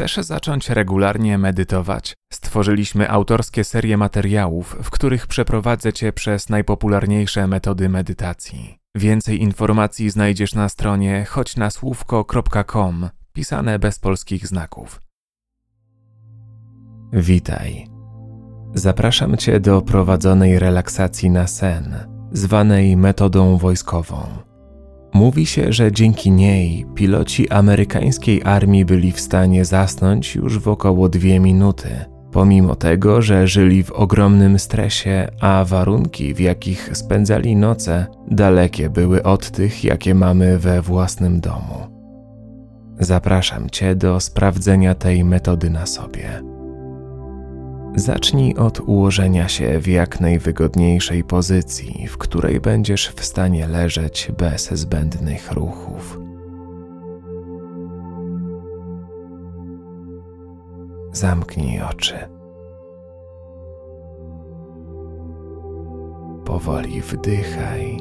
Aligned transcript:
Chcesz 0.00 0.16
zacząć 0.16 0.70
regularnie 0.70 1.38
medytować? 1.38 2.14
Stworzyliśmy 2.32 3.10
autorskie 3.10 3.64
serie 3.64 3.96
materiałów, 3.96 4.76
w 4.82 4.90
których 4.90 5.26
przeprowadzę 5.26 5.92
Cię 5.92 6.12
przez 6.12 6.48
najpopularniejsze 6.48 7.46
metody 7.46 7.88
medytacji. 7.88 8.78
Więcej 8.94 9.42
informacji 9.42 10.10
znajdziesz 10.10 10.54
na 10.54 10.68
stronie 10.68 11.24
choćnasłówko.com, 11.28 13.08
pisane 13.32 13.78
bez 13.78 13.98
polskich 13.98 14.46
znaków. 14.46 15.02
Witaj. 17.12 17.86
Zapraszam 18.74 19.36
Cię 19.36 19.60
do 19.60 19.82
prowadzonej 19.82 20.58
relaksacji 20.58 21.30
na 21.30 21.46
sen, 21.46 21.96
zwanej 22.32 22.96
metodą 22.96 23.56
wojskową. 23.56 24.49
Mówi 25.12 25.46
się, 25.46 25.72
że 25.72 25.92
dzięki 25.92 26.30
niej 26.30 26.86
piloci 26.94 27.50
amerykańskiej 27.50 28.42
armii 28.44 28.84
byli 28.84 29.12
w 29.12 29.20
stanie 29.20 29.64
zasnąć 29.64 30.34
już 30.34 30.58
w 30.58 30.68
około 30.68 31.08
dwie 31.08 31.40
minuty, 31.40 31.88
pomimo 32.32 32.76
tego, 32.76 33.22
że 33.22 33.46
żyli 33.46 33.82
w 33.82 33.92
ogromnym 33.92 34.58
stresie, 34.58 35.28
a 35.40 35.64
warunki, 35.68 36.34
w 36.34 36.40
jakich 36.40 36.90
spędzali 36.96 37.56
noce, 37.56 38.06
dalekie 38.30 38.90
były 38.90 39.22
od 39.22 39.50
tych, 39.50 39.84
jakie 39.84 40.14
mamy 40.14 40.58
we 40.58 40.82
własnym 40.82 41.40
domu. 41.40 42.00
Zapraszam 42.98 43.70
Cię 43.70 43.94
do 43.94 44.20
sprawdzenia 44.20 44.94
tej 44.94 45.24
metody 45.24 45.70
na 45.70 45.86
sobie. 45.86 46.49
Zacznij 47.94 48.54
od 48.56 48.80
ułożenia 48.80 49.48
się 49.48 49.78
w 49.80 49.86
jak 49.86 50.20
najwygodniejszej 50.20 51.24
pozycji, 51.24 52.06
w 52.08 52.18
której 52.18 52.60
będziesz 52.60 53.08
w 53.08 53.24
stanie 53.24 53.66
leżeć 53.66 54.32
bez 54.38 54.70
zbędnych 54.70 55.52
ruchów. 55.52 56.20
Zamknij 61.12 61.80
oczy. 61.82 62.14
Powoli 66.44 67.00
wdychaj 67.00 67.96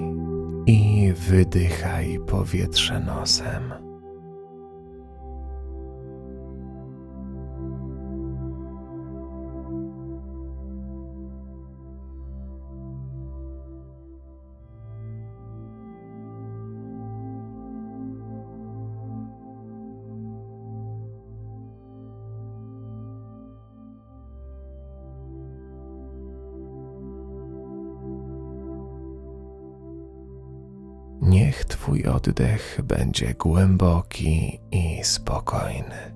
i 0.66 1.14
wydychaj 1.14 2.20
powietrze 2.28 3.00
nosem. 3.00 3.89
Niech 31.50 31.66
Twój 31.66 32.04
oddech 32.06 32.80
będzie 32.84 33.34
głęboki 33.34 34.60
i 34.72 35.04
spokojny. 35.04 36.16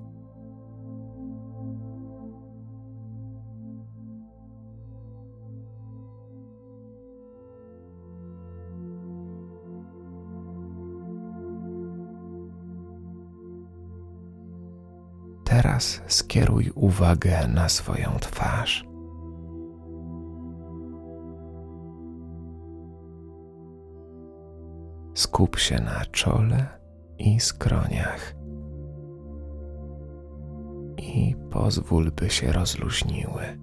Teraz 15.44 16.02
skieruj 16.06 16.70
uwagę 16.74 17.48
na 17.48 17.68
swoją 17.68 18.18
twarz. 18.20 18.93
Skup 25.14 25.58
się 25.58 25.80
na 25.80 26.04
czole 26.06 26.66
i 27.18 27.40
skroniach 27.40 28.34
i 30.98 31.36
pozwól, 31.50 32.10
by 32.10 32.30
się 32.30 32.52
rozluźniły. 32.52 33.58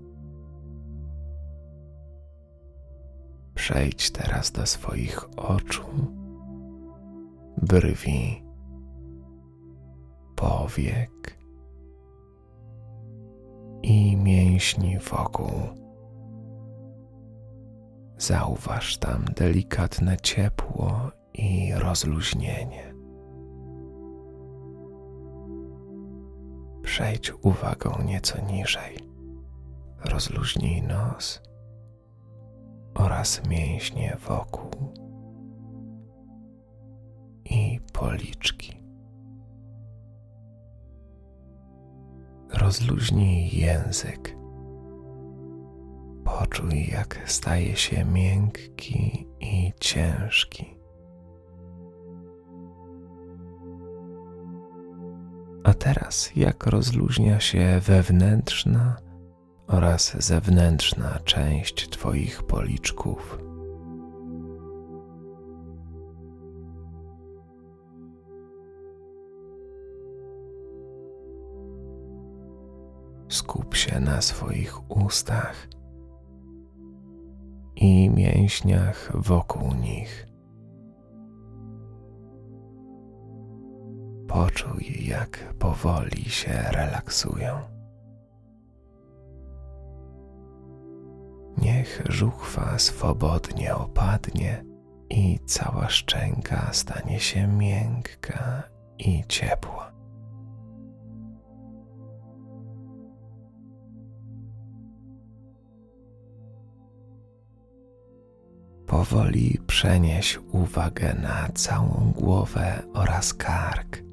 Przejdź 3.55 4.11
teraz 4.11 4.51
do 4.51 4.65
swoich 4.65 5.39
oczu, 5.39 5.83
brwi, 7.57 8.43
powiek 10.35 11.37
i 13.83 14.17
mięśni 14.17 14.99
wokół. 14.99 15.51
Zauważ 18.17 18.97
tam 18.97 19.25
delikatne 19.25 20.17
ciepło 20.17 21.11
i 21.41 21.73
rozluźnienie. 21.73 22.93
Przejdź 26.83 27.33
uwagą 27.41 28.03
nieco 28.05 28.41
niżej. 28.41 28.97
Rozluźnij 30.05 30.81
nos 30.81 31.41
oraz 32.93 33.47
mięśnie 33.47 34.17
wokół 34.27 34.93
i 37.45 37.79
policzki. 37.93 38.81
Rozluźnij 42.53 43.57
język. 43.57 44.37
Poczuj, 46.23 46.87
jak 46.87 47.23
staje 47.25 47.75
się 47.75 48.05
miękki 48.05 49.27
i 49.39 49.73
ciężki. 49.79 50.80
A 55.63 55.73
teraz, 55.73 56.35
jak 56.35 56.65
rozluźnia 56.65 57.39
się 57.39 57.79
wewnętrzna 57.83 58.97
oraz 59.67 60.25
zewnętrzna 60.25 61.19
część 61.25 61.89
Twoich 61.89 62.43
policzków. 62.43 63.37
Skup 73.29 73.75
się 73.75 73.99
na 73.99 74.21
swoich 74.21 74.91
ustach 74.91 75.67
i 77.75 78.09
mięśniach 78.09 79.11
wokół 79.13 79.73
nich. 79.73 80.30
Poczuj, 84.41 85.07
jak 85.07 85.53
powoli 85.59 86.25
się 86.29 86.53
relaksują. 86.71 87.59
Niech 91.57 92.01
żuchwa 92.09 92.79
swobodnie 92.79 93.75
opadnie 93.75 94.63
i 95.09 95.39
cała 95.45 95.89
szczęka 95.89 96.69
stanie 96.73 97.19
się 97.19 97.47
miękka 97.47 98.63
i 98.99 99.23
ciepła. 99.27 99.91
Powoli 108.87 109.59
przenieś 109.67 110.39
uwagę 110.51 111.13
na 111.13 111.49
całą 111.53 112.13
głowę 112.15 112.83
oraz 112.93 113.33
kark 113.33 114.10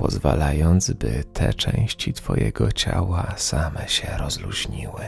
pozwalając, 0.00 0.90
by 0.90 1.24
te 1.32 1.54
części 1.54 2.12
Twojego 2.12 2.72
ciała 2.72 3.34
same 3.36 3.88
się 3.88 4.16
rozluźniły. 4.18 5.00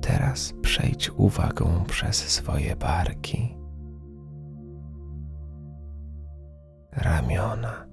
Teraz 0.00 0.52
przejdź 0.62 1.10
uwagą 1.10 1.84
przez 1.84 2.16
swoje 2.16 2.76
barki, 2.76 3.56
ramiona, 6.92 7.86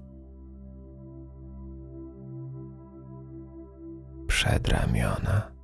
przedramiona 4.26 5.55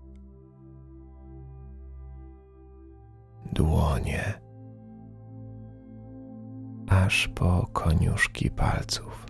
dłonie, 3.52 4.40
aż 6.88 7.28
po 7.28 7.66
koniuszki 7.72 8.50
palców. 8.50 9.26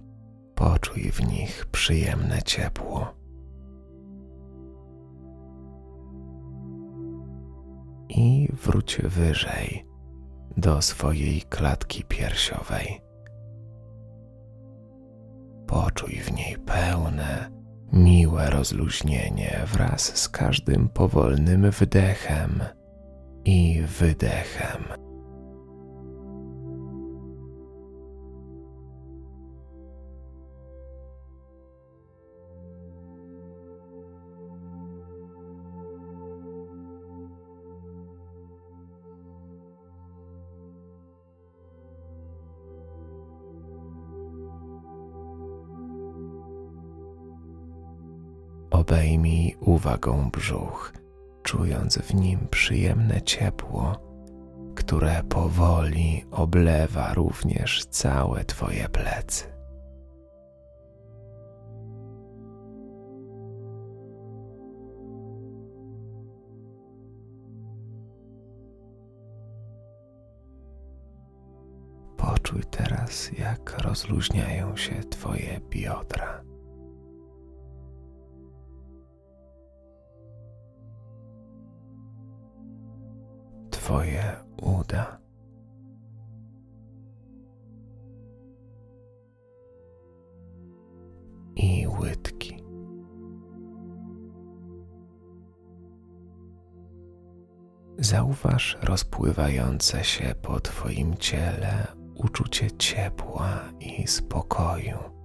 Poczuj 0.54 1.02
w 1.02 1.26
nich 1.26 1.66
przyjemne 1.66 2.42
ciepło. 2.42 3.14
I 8.08 8.48
wróć 8.52 8.98
wyżej 9.04 9.86
do 10.56 10.82
swojej 10.82 11.42
klatki 11.42 12.04
piersiowej. 12.04 13.00
Poczuj 15.66 16.12
w 16.14 16.32
niej 16.32 16.56
pełne, 16.58 17.50
miłe 17.92 18.50
rozluźnienie 18.50 19.60
wraz 19.72 20.16
z 20.16 20.28
każdym 20.28 20.88
powolnym 20.88 21.70
wdechem 21.70 22.62
i 23.44 23.82
wydechem. 23.98 24.84
Obejmij 48.70 49.56
uwagą 49.60 50.30
brzuch, 50.30 50.92
czując 51.52 51.98
w 51.98 52.14
nim 52.14 52.48
przyjemne 52.50 53.22
ciepło, 53.22 53.96
które 54.74 55.22
powoli 55.28 56.24
oblewa 56.30 57.14
również 57.14 57.84
całe 57.86 58.44
Twoje 58.44 58.88
plecy. 58.88 59.44
Poczuj 72.16 72.62
teraz, 72.70 73.30
jak 73.38 73.78
rozluźniają 73.78 74.76
się 74.76 74.94
Twoje 75.10 75.60
biodra. 75.70 76.51
Twoje 83.82 84.36
uda. 84.62 85.18
I 91.56 91.86
łydki. 92.00 92.64
Zauważ 97.98 98.78
rozpływające 98.82 100.04
się 100.04 100.34
po 100.42 100.60
Twoim 100.60 101.16
ciele 101.16 101.86
uczucie 102.14 102.70
ciepła 102.70 103.60
i 103.80 104.06
spokoju. 104.06 105.21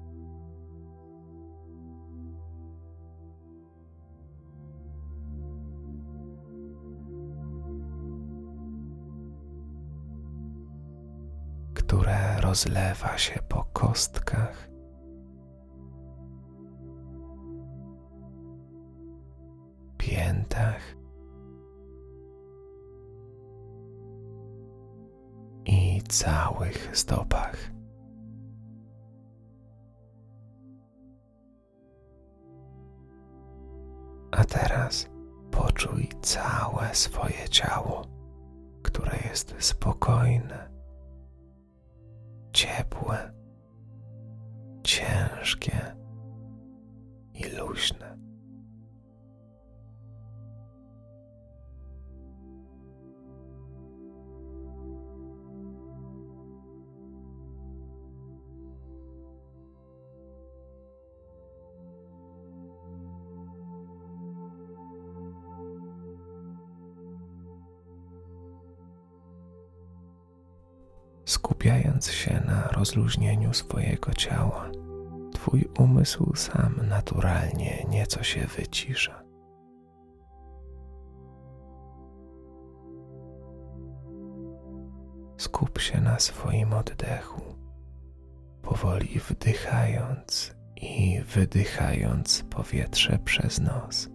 Rozlewa 12.48 13.18
się 13.18 13.40
po 13.50 13.64
kostkach. 13.74 14.70
Piętach 19.98 20.96
i 25.66 26.02
całych 26.10 26.98
stopach. 26.98 27.72
A 34.32 34.44
teraz 34.46 35.10
poczuj 35.52 36.10
całe 36.22 36.96
swoje 36.96 37.50
ciało, 37.50 38.02
które 38.84 39.18
jest 39.30 39.56
spokojne 39.60 40.77
ciepłe, 42.58 43.32
ciężkie 44.84 45.87
skupiając 71.28 72.12
się 72.12 72.44
na 72.48 72.68
rozluźnieniu 72.68 73.54
swojego 73.54 74.14
ciała, 74.14 74.72
Twój 75.34 75.70
umysł 75.80 76.36
sam 76.36 76.80
naturalnie 76.90 77.86
nieco 77.90 78.24
się 78.24 78.48
wycisza. 78.48 79.24
Skup 85.38 85.82
się 85.82 86.02
na 86.02 86.20
swoim 86.20 86.74
oddechu, 86.74 87.42
powoli 88.62 89.20
wdychając 89.30 90.56
i 90.76 91.22
wydychając 91.22 92.44
powietrze 92.50 93.20
przez 93.26 93.60
nos. 93.60 94.10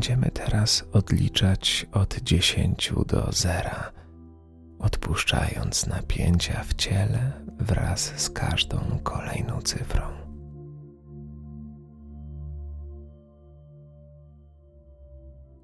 Będziemy 0.00 0.30
teraz 0.30 0.84
odliczać 0.92 1.86
od 1.92 2.18
dziesięciu 2.18 3.04
do 3.04 3.32
zera, 3.32 3.92
odpuszczając 4.78 5.86
napięcia 5.86 6.64
w 6.64 6.74
ciele 6.74 7.32
wraz 7.58 8.00
z 8.00 8.30
każdą 8.30 8.98
kolejną 9.02 9.62
cyfrą. 9.62 10.02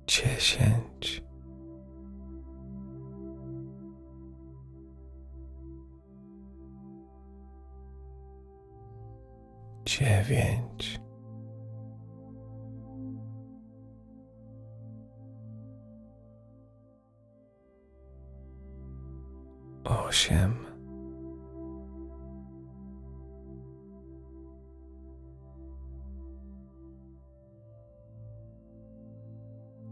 Dziesięć. 0.06 1.22
Dziewięć. 9.84 10.95
Osiem, 20.16 20.56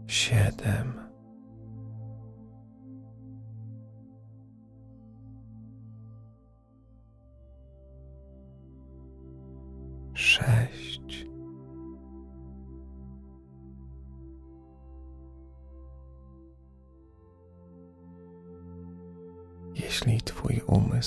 siedem, 0.07 1.04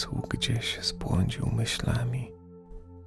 umysł 0.06 0.28
gdzieś 0.28 0.78
zbłądził 0.82 1.46
myślami, 1.46 2.32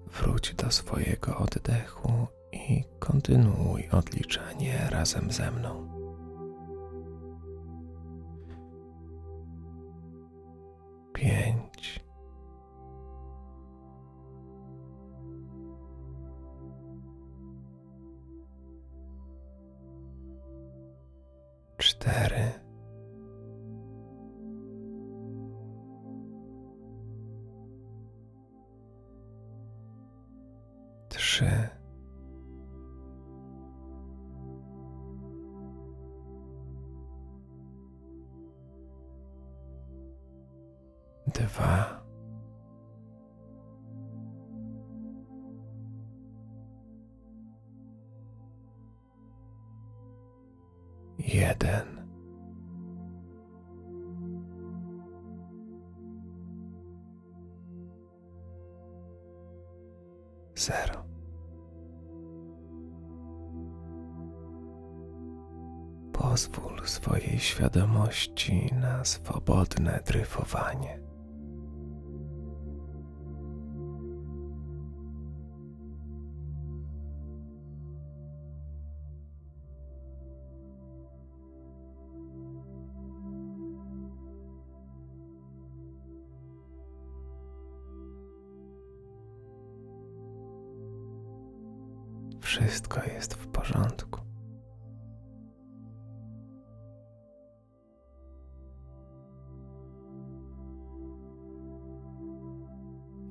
Wróć 0.07 0.53
do 0.53 0.71
swojego 0.71 1.37
oddechu 1.37 2.27
i 2.51 2.83
kontynuuj 2.99 3.89
odliczanie 3.91 4.87
razem 4.89 5.31
ze 5.31 5.51
mną. 5.51 5.87
Pięć. 11.13 12.00
Dwa, 41.41 42.01
jeden. 51.19 52.01
Zero. 60.55 61.05
Pozwól 66.13 66.81
swojej 66.85 67.39
świadomości 67.39 68.69
na 68.81 69.05
swobodne 69.05 69.99
dryfowanie. 70.05 71.10
Wszystko 92.61 93.03
jest 93.03 93.33
w 93.33 93.47
porządku. 93.47 94.21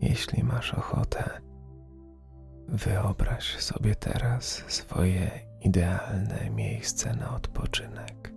Jeśli 0.01 0.45
masz 0.45 0.75
ochotę, 0.75 1.41
wyobraź 2.69 3.57
sobie 3.59 3.95
teraz 3.95 4.45
swoje 4.67 5.31
idealne 5.61 6.51
miejsce 6.51 7.15
na 7.15 7.35
odpoczynek. 7.35 8.33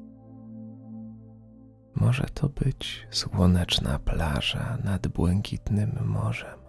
Może 1.96 2.24
to 2.34 2.50
być 2.50 3.08
słoneczna 3.12 4.00
plaża 4.00 4.78
nad 4.84 5.08
błękitnym 5.08 6.00
morzem 6.06 6.63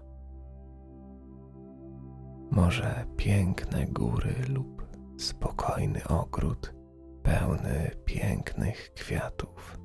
może 2.50 3.04
piękne 3.16 3.86
góry 3.86 4.34
lub 4.48 4.86
spokojny 5.18 6.04
ogród 6.08 6.74
pełny 7.22 7.90
pięknych 8.04 8.94
kwiatów. 8.94 9.78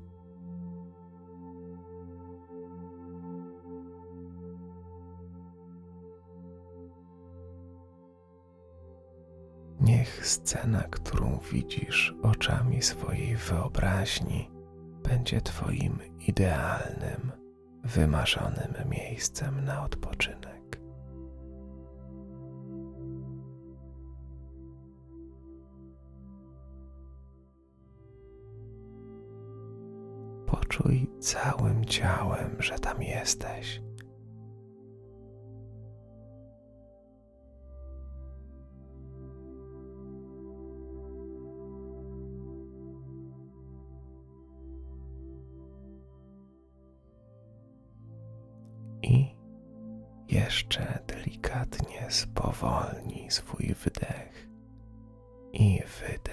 Niech 9.80 10.26
scena, 10.26 10.82
którą 10.82 11.38
widzisz 11.52 12.14
oczami 12.22 12.82
swojej 12.82 13.36
wyobraźni, 13.36 14.50
będzie 15.02 15.40
Twoim 15.40 15.98
idealnym, 16.28 17.32
wymarzonym 17.84 18.74
miejscem 18.88 19.64
na 19.64 19.82
odpoczynek. 19.84 20.59
Całym 31.20 31.84
ciałem, 31.84 32.56
że 32.58 32.78
tam 32.78 33.02
jesteś. 33.02 33.80
I 49.02 49.36
jeszcze 50.28 50.98
delikatnie 51.06 52.06
spowolnij 52.10 53.30
swój 53.30 53.74
wydech 53.74 54.48
i 55.52 55.82
wydech. 56.00 56.29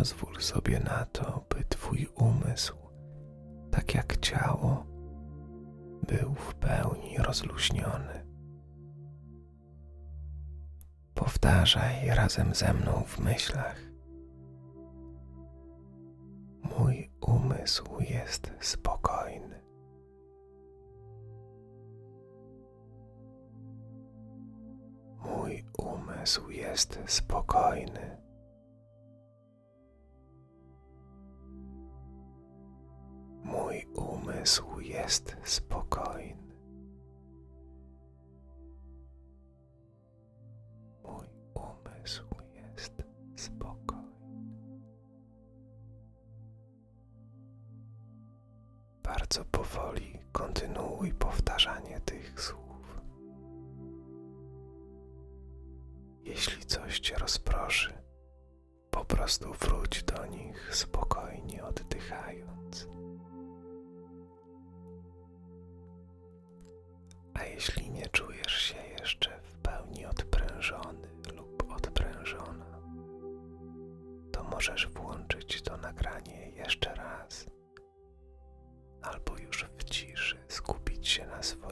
Pozwól 0.00 0.40
sobie 0.40 0.80
na 0.80 1.04
to, 1.12 1.44
by 1.48 1.64
Twój 1.64 2.08
umysł, 2.14 2.76
tak 3.70 3.94
jak 3.94 4.16
ciało, 4.16 4.86
był 6.08 6.34
w 6.34 6.54
pełni 6.54 7.18
rozluźniony. 7.18 8.26
Powtarzaj 11.14 12.08
razem 12.08 12.54
ze 12.54 12.74
mną 12.74 13.02
w 13.06 13.18
myślach. 13.18 13.76
Mój 16.78 17.10
umysł 17.20 18.00
jest 18.00 18.52
spokojny. 18.60 19.62
Mój 25.18 25.64
umysł 25.78 26.50
jest 26.50 26.98
spokojny. 27.06 28.19
Jest 34.90 35.36
spokojny. 35.44 36.54
Mój 41.04 41.26
umysł 41.54 42.24
jest 42.54 42.92
spokojny. 43.36 44.80
Bardzo 49.02 49.44
powoli 49.44 50.18
kontynuuj 50.32 51.14
powtarzanie 51.14 52.00
tych 52.00 52.40
słów. 52.40 53.00
Jeśli 56.22 56.64
coś 56.66 57.00
cię 57.00 57.14
rozproszy, 57.18 57.92
po 58.90 59.04
prostu 59.04 59.52
wróć 59.52 60.02
do 60.02 60.26
nich 60.26 60.76
spokojnie 60.76 61.64
oddychając. 61.64 62.88
czujesz 68.12 68.52
się 68.52 68.76
jeszcze 69.00 69.40
w 69.42 69.54
pełni 69.54 70.06
odprężony 70.06 71.08
lub 71.36 71.72
odprężona, 71.72 72.80
to 74.32 74.44
możesz 74.44 74.88
włączyć 74.88 75.62
to 75.62 75.76
nagranie 75.76 76.50
jeszcze 76.50 76.94
raz 76.94 77.46
albo 79.02 79.38
już 79.38 79.64
w 79.78 79.84
ciszy 79.84 80.44
skupić 80.48 81.08
się 81.08 81.26
na 81.26 81.42
swoim. 81.42 81.69